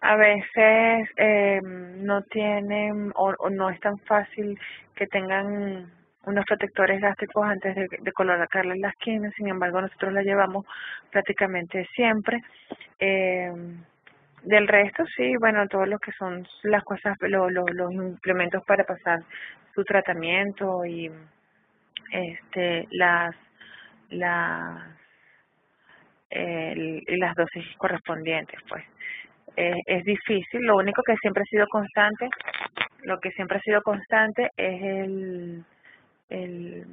A 0.00 0.16
veces 0.16 1.08
eh, 1.16 1.60
no 1.62 2.22
tienen 2.22 3.12
o, 3.14 3.50
no 3.50 3.70
es 3.70 3.80
tan 3.80 3.98
fácil 4.00 4.58
que 4.94 5.06
tengan 5.06 5.90
unos 6.24 6.44
protectores 6.44 7.00
gástricos 7.00 7.44
antes 7.44 7.74
de, 7.74 7.88
de 8.00 8.12
colocarle 8.12 8.76
la 8.76 8.90
esquina, 8.90 9.30
sin 9.36 9.48
embargo 9.48 9.80
nosotros 9.80 10.12
la 10.12 10.22
llevamos 10.22 10.66
prácticamente 11.10 11.86
siempre. 11.94 12.42
Eh, 12.98 13.52
del 14.42 14.68
resto 14.68 15.04
sí, 15.16 15.36
bueno, 15.36 15.66
todo 15.68 15.86
lo 15.86 15.98
que 15.98 16.12
son 16.12 16.46
las 16.62 16.84
cosas, 16.84 17.16
lo, 17.20 17.48
los 17.48 17.92
implementos 17.92 18.62
para 18.64 18.84
pasar 18.84 19.20
su 19.74 19.84
tratamiento 19.84 20.84
y 20.84 21.10
este 22.12 22.86
las 22.90 23.34
las 24.10 24.80
eh, 26.30 27.02
las 27.08 27.34
dosis 27.34 27.64
correspondientes, 27.78 28.60
pues 28.68 28.84
eh, 29.58 29.82
es 29.86 30.04
difícil. 30.04 30.62
Lo 30.62 30.76
único 30.76 31.02
que 31.02 31.16
siempre 31.16 31.42
ha 31.42 31.46
sido 31.46 31.66
constante, 31.66 32.28
lo 33.02 33.18
que 33.18 33.32
siempre 33.32 33.58
ha 33.58 33.62
sido 33.62 33.82
constante 33.82 34.50
es 34.56 34.82
el, 34.82 35.64
el 36.28 36.86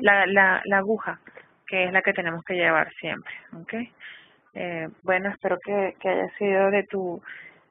la, 0.00 0.24
la, 0.26 0.62
la 0.64 0.78
aguja, 0.78 1.20
que 1.66 1.84
es 1.84 1.92
la 1.92 2.00
que 2.00 2.12
tenemos 2.12 2.42
que 2.44 2.54
llevar 2.54 2.92
siempre, 2.94 3.34
¿okay? 3.60 3.92
Eh, 4.54 4.88
bueno, 5.02 5.30
espero 5.30 5.58
que, 5.58 5.96
que 6.00 6.08
haya 6.08 6.28
sido 6.38 6.70
de 6.70 6.84
tu, 6.84 7.20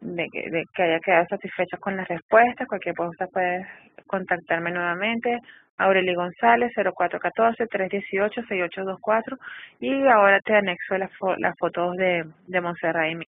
de, 0.00 0.28
de 0.32 0.64
que 0.74 0.82
haya 0.82 0.98
quedado 1.00 1.26
satisfecho 1.28 1.76
con 1.80 1.96
las 1.96 2.06
respuestas. 2.08 2.68
Cualquier 2.68 2.94
cosa 2.94 3.26
puedes 3.32 3.66
contactarme 4.06 4.70
nuevamente. 4.70 5.40
Aureli 5.78 6.14
González, 6.14 6.70
0414-318-6824. 6.76 9.38
Y 9.80 10.06
ahora 10.08 10.40
te 10.40 10.54
anexo 10.54 10.98
las, 10.98 11.10
fotos 11.58 11.96
de, 11.96 12.26
de 12.46 12.60
Montserrat 12.60 13.12
y 13.12 13.14
mí. 13.14 13.24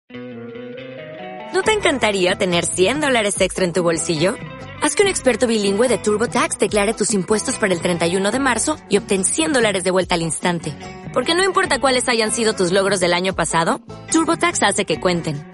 ¿No 1.55 1.63
te 1.63 1.73
encantaría 1.73 2.35
tener 2.35 2.65
100 2.65 3.01
dólares 3.01 3.41
extra 3.41 3.65
en 3.65 3.73
tu 3.73 3.83
bolsillo? 3.83 4.35
Haz 4.83 4.95
que 4.97 5.03
un 5.03 5.09
experto 5.09 5.47
bilingüe 5.47 5.89
de 5.89 5.97
TurboTax 5.99 6.59
declare 6.59 6.93
tus 6.93 7.15
impuestos 7.15 7.59
para 7.59 7.73
el 7.73 7.81
31 7.81 8.31
de 8.31 8.39
marzo 8.39 8.77
y 8.91 8.99
obtén 8.99 9.25
100 9.25 9.55
dólares 9.55 9.83
de 9.85 9.91
vuelta 9.91 10.17
al 10.17 10.23
instante. 10.23 10.75
Porque 11.15 11.35
no 11.35 11.43
importa 11.45 11.79
cuáles 11.79 12.07
hayan 12.09 12.33
sido 12.33 12.53
tus 12.55 12.73
logros 12.73 13.01
del 13.01 13.15
año 13.15 13.35
pasado, 13.35 13.81
TurboTax 14.11 14.63
hace 14.65 14.85
que 14.85 15.01
cuenten. 15.01 15.54